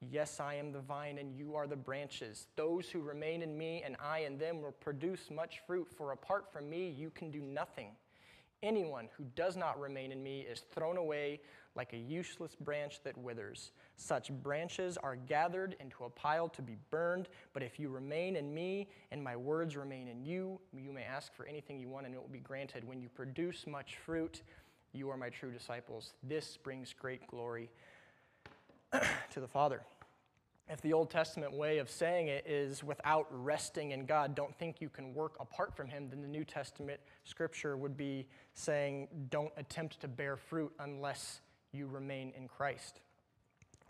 [0.02, 2.48] Yes, I am the vine, and you are the branches.
[2.56, 6.52] Those who remain in me and I in them will produce much fruit, for apart
[6.54, 7.92] from me, you can do nothing.
[8.64, 11.42] Anyone who does not remain in me is thrown away
[11.76, 13.72] like a useless branch that withers.
[13.96, 18.54] Such branches are gathered into a pile to be burned, but if you remain in
[18.54, 22.16] me and my words remain in you, you may ask for anything you want and
[22.16, 22.86] it will be granted.
[22.86, 24.42] When you produce much fruit,
[24.92, 26.14] you are my true disciples.
[26.24, 27.70] This brings great glory
[29.32, 29.82] to the Father.
[30.68, 34.82] If the Old Testament way of saying it is without resting in God, don't think
[34.82, 39.52] you can work apart from Him, then the New Testament scripture would be saying, don't
[39.58, 43.00] attempt to bear fruit unless you remain in Christ.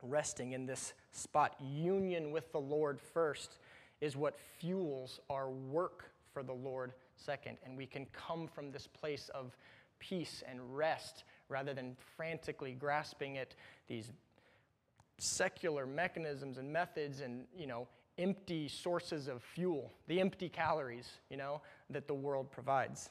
[0.02, 3.58] Resting in this spot, union with the Lord first,
[4.00, 7.58] is what fuels our work for the Lord second.
[7.66, 9.58] And we can come from this place of
[10.00, 13.54] peace and rest rather than frantically grasping at
[13.88, 14.12] these
[15.20, 21.38] secular mechanisms and methods and, you know, empty sources of fuel, the empty calories, you
[21.38, 23.10] know, that the world provides.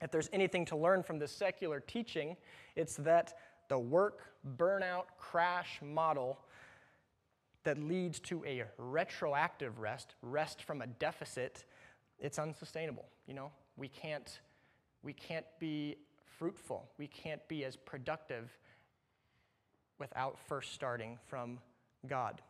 [0.00, 2.36] If there's anything to learn from this secular teaching,
[2.74, 3.34] it's that
[3.68, 6.40] the work, burnout, crash model
[7.64, 11.64] that leads to a retroactive rest, rest from a deficit,
[12.18, 13.06] it's unsustainable.
[13.28, 14.40] You know, we can't,
[15.04, 15.96] we can't be
[16.38, 16.88] fruitful.
[16.98, 18.50] We can't be as productive
[20.02, 21.60] without first starting from
[22.08, 22.42] God.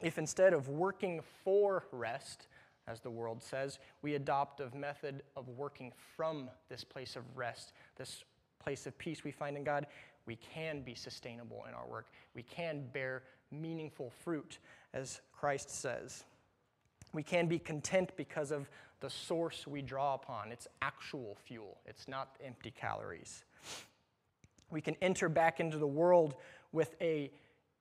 [0.00, 2.46] If instead of working for rest,
[2.86, 7.72] as the world says, we adopt a method of working from this place of rest,
[7.96, 8.22] this
[8.62, 9.88] place of peace we find in God,
[10.24, 12.06] we can be sustainable in our work.
[12.32, 14.60] We can bear meaningful fruit,
[14.94, 16.22] as Christ says.
[17.12, 20.52] We can be content because of the source we draw upon.
[20.52, 23.42] It's actual fuel, it's not empty calories.
[24.70, 26.34] We can enter back into the world
[26.72, 27.30] with a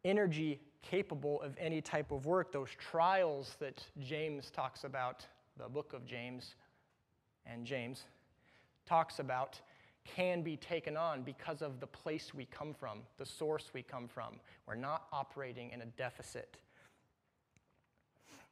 [0.04, 2.52] energy capable of any type of work.
[2.52, 5.26] Those trials that James talks about,
[5.58, 6.56] the book of James
[7.46, 8.04] and James
[8.86, 9.60] talks about,
[10.06, 14.08] can be taken on because of the place we come from, the source we come
[14.08, 14.40] from.
[14.66, 16.58] We're not operating in a deficit.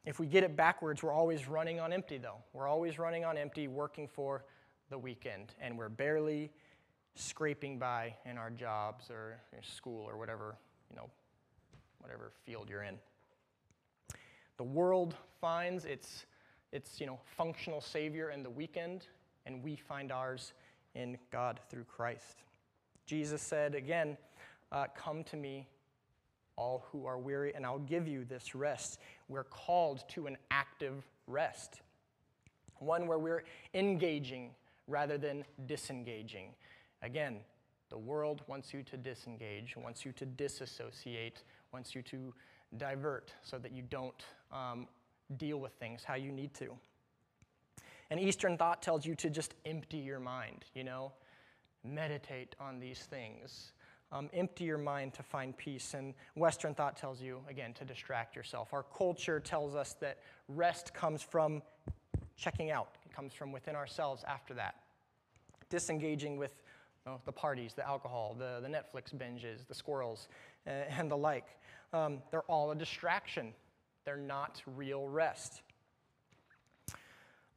[0.04, 2.38] If we get it backwards, we're always running on empty, though.
[2.52, 4.44] We're always running on empty, working for
[4.90, 6.52] the weekend, and we're barely
[7.16, 10.56] scraping by in our jobs or school or whatever,
[10.90, 11.10] you know,
[11.98, 12.96] whatever field you're in.
[14.58, 16.26] The world finds its,
[16.72, 19.06] its you know, functional Savior in the weekend,
[19.44, 20.52] and we find ours
[20.94, 22.42] in God through Christ.
[23.06, 24.16] Jesus said again,
[24.72, 25.66] uh, Come to me,
[26.56, 28.98] all who are weary, and I'll give you this rest.
[29.28, 31.82] We're called to an active rest,
[32.78, 33.44] one where we're
[33.74, 34.50] engaging
[34.88, 36.54] rather than disengaging.
[37.06, 37.36] Again,
[37.88, 42.34] the world wants you to disengage, wants you to disassociate, wants you to
[42.78, 44.88] divert so that you don't um,
[45.36, 46.76] deal with things how you need to.
[48.10, 51.12] And Eastern thought tells you to just empty your mind, you know,
[51.84, 53.72] meditate on these things.
[54.10, 55.94] Um, empty your mind to find peace.
[55.94, 58.72] And Western thought tells you, again, to distract yourself.
[58.72, 61.62] Our culture tells us that rest comes from
[62.36, 64.74] checking out, it comes from within ourselves after that.
[65.70, 66.62] Disengaging with
[67.06, 70.28] know, the parties, the alcohol, the, the Netflix binges, the squirrels,
[70.66, 71.46] uh, and the like.
[71.92, 73.54] Um, they're all a distraction,
[74.04, 75.62] they're not real rest.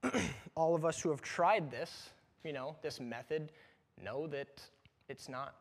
[0.56, 2.10] all of us who have tried this,
[2.43, 3.52] you know, this method,
[4.02, 4.62] know that
[5.10, 5.56] it's not,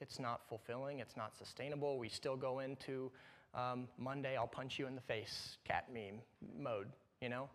[0.00, 1.98] it's not fulfilling, it's not sustainable.
[1.98, 3.12] We still go into
[3.54, 6.20] um, Monday, I'll punch you in the face, cat meme
[6.58, 6.88] mode,
[7.20, 7.48] you know?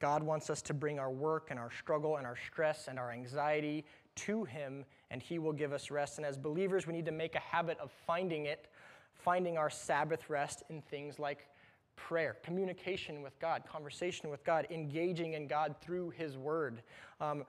[0.00, 3.10] God wants us to bring our work and our struggle and our stress and our
[3.10, 3.84] anxiety
[4.16, 6.18] to Him, and He will give us rest.
[6.18, 8.68] And as believers, we need to make a habit of finding it,
[9.14, 11.48] finding our Sabbath rest in things like
[11.96, 16.82] prayer, communication with God, conversation with God, engaging in God through His Word,
[17.20, 17.44] um,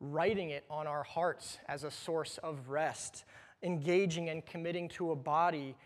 [0.00, 3.24] writing it on our hearts as a source of rest,
[3.62, 5.76] engaging and committing to a body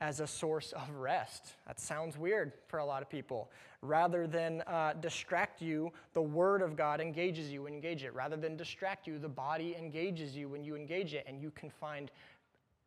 [0.00, 1.54] as a source of rest.
[1.66, 3.50] That sounds weird for a lot of people.
[3.82, 8.14] Rather than uh, distract you, the Word of God engages you when you engage it.
[8.14, 11.70] Rather than distract you, the body engages you when you engage it, and you can
[11.70, 12.10] find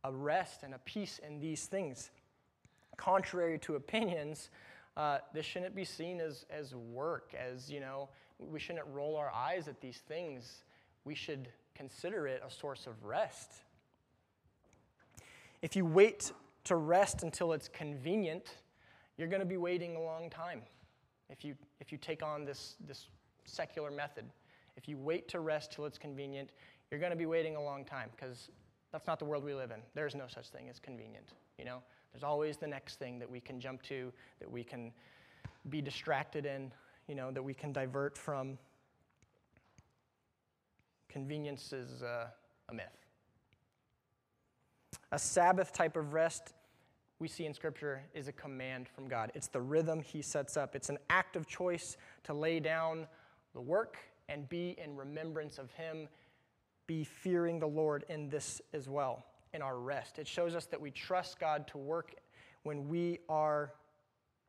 [0.03, 2.12] a rest and a peace in these things
[3.01, 4.51] contrary to opinions,
[4.95, 8.09] uh, this shouldn't be seen as, as work, as, you know,
[8.39, 10.64] we shouldn't roll our eyes at these things.
[11.03, 13.51] We should consider it a source of rest.
[15.62, 16.32] If you wait
[16.66, 18.57] to rest until it's convenient,
[19.18, 20.62] you're going to be waiting a long time.
[21.30, 23.07] If you, if you take on this, this
[23.45, 24.26] secular method,
[24.76, 26.51] if you wait to rest till it's convenient,
[26.89, 28.49] you're going to be waiting a long time because
[28.91, 29.80] that's not the world we live in.
[29.93, 31.82] There's no such thing as convenient, you know?
[32.12, 34.91] There's always the next thing that we can jump to, that we can
[35.70, 36.72] be distracted in,
[37.07, 38.57] you know, that we can divert from.
[41.07, 42.28] Convenience is uh,
[42.70, 43.01] a myth.
[45.14, 46.53] A Sabbath type of rest
[47.20, 49.32] we see in Scripture is a command from God.
[49.36, 53.07] It's the rhythm He sets up, it's an act of choice to lay down
[53.53, 53.97] the work
[54.30, 56.07] and be in remembrance of Him,
[56.88, 60.18] be fearing the Lord in this as well in our rest.
[60.18, 62.14] It shows us that we trust God to work
[62.64, 63.74] when we are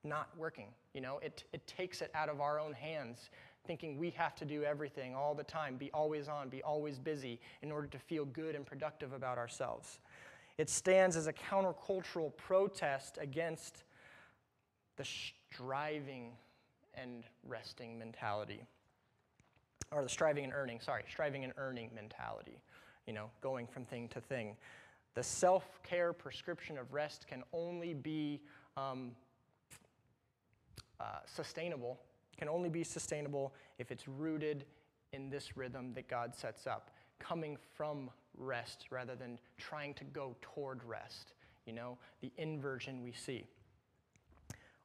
[0.05, 0.69] not working.
[0.95, 3.31] You know, it, it takes it out of our own hands,
[3.67, 7.41] thinking we have to do everything all the time, be always on, be always busy
[7.63, 9.99] in order to feel good and productive about ourselves.
[10.63, 13.83] It stands as a countercultural protest against
[14.97, 16.35] the striving
[16.95, 18.63] and resting mentality.
[19.91, 22.63] Or the striving and earning, sorry, striving and earning mentality,
[23.09, 24.55] you know, going from thing to thing.
[25.15, 28.41] The self care prescription of rest can only be
[28.77, 29.17] um,
[31.01, 31.99] uh, sustainable,
[32.39, 34.65] can only be sustainable if it's rooted
[35.13, 40.37] in this rhythm that God sets up, coming from rest rather than trying to go
[40.41, 41.33] toward rest.
[41.67, 43.47] You know, the inversion we see.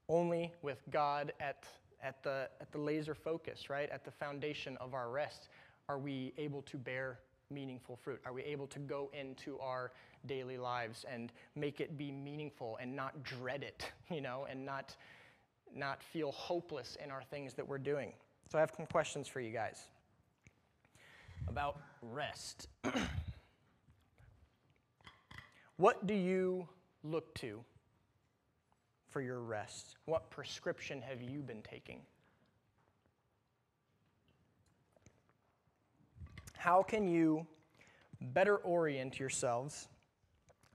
[0.10, 1.66] Only with God at,
[2.04, 5.50] at, the, at the laser focus, right, at the foundation of our rest,
[5.90, 7.20] are we able to bear
[7.50, 8.22] meaningful fruit?
[8.26, 9.92] Are we able to go into our
[10.26, 14.96] daily lives and make it be meaningful and not dread it, you know, and not,
[15.76, 18.14] not feel hopeless in our things that we're doing?
[18.52, 19.88] So I have some questions for you guys
[21.48, 22.68] about rest.
[25.78, 26.68] what do you
[27.04, 27.64] look to
[29.10, 29.96] for your rest?
[30.06, 32.02] What prescription have you been taking?
[36.58, 37.46] How can you
[38.20, 39.88] better orient yourselves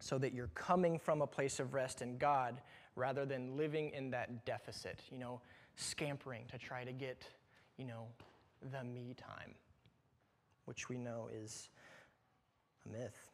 [0.00, 2.60] so that you're coming from a place of rest in God
[2.96, 5.40] rather than living in that deficit, you know,
[5.76, 7.24] scampering to try to get,
[7.76, 8.06] you know,
[8.70, 9.54] the me time,
[10.66, 11.68] which we know is
[12.86, 13.30] a myth.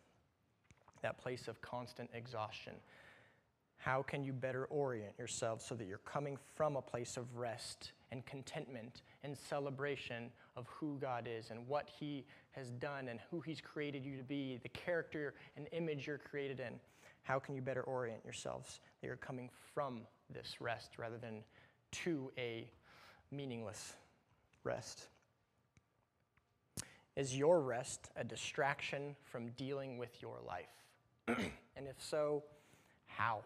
[1.03, 2.75] That place of constant exhaustion.
[3.79, 7.93] how can you better orient yourself so that you're coming from a place of rest
[8.11, 13.41] and contentment and celebration of who God is and what He has done and who
[13.41, 16.75] He's created you to be, the character and image you're created in?
[17.23, 21.45] How can you better orient yourselves that you're coming from this rest rather than
[21.93, 22.69] to a
[23.31, 23.95] meaningless
[24.65, 25.07] rest?
[27.19, 30.71] Is your rest a distraction from dealing with your life?
[31.27, 32.45] and if so,
[33.07, 33.41] how?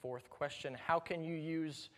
[0.00, 1.90] Fourth question How can you use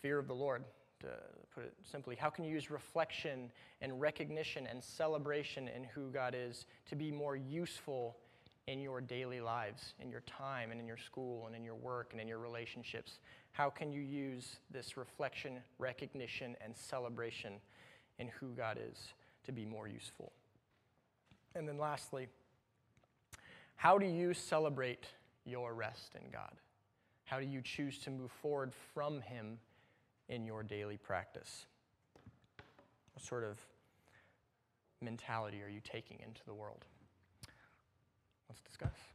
[0.00, 0.62] fear of the Lord?
[1.00, 1.08] To
[1.52, 6.36] put it simply, how can you use reflection and recognition and celebration in who God
[6.38, 8.16] is to be more useful
[8.68, 12.10] in your daily lives, in your time, and in your school, and in your work,
[12.12, 13.18] and in your relationships?
[13.54, 17.52] How can you use this reflection, recognition, and celebration
[18.18, 19.12] in who God is
[19.44, 20.32] to be more useful?
[21.54, 22.26] And then lastly,
[23.76, 25.06] how do you celebrate
[25.44, 26.50] your rest in God?
[27.26, 29.58] How do you choose to move forward from Him
[30.28, 31.66] in your daily practice?
[33.12, 33.60] What sort of
[35.00, 36.84] mentality are you taking into the world?
[38.48, 39.13] Let's discuss.